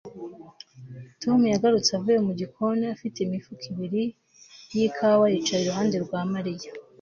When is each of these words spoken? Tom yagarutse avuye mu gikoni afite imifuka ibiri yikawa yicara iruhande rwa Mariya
Tom 1.21 1.39
yagarutse 1.53 1.91
avuye 1.97 2.19
mu 2.27 2.33
gikoni 2.39 2.83
afite 2.95 3.17
imifuka 3.21 3.63
ibiri 3.71 4.03
yikawa 4.77 5.25
yicara 5.33 5.61
iruhande 5.63 5.97
rwa 6.05 6.19
Mariya 6.33 6.69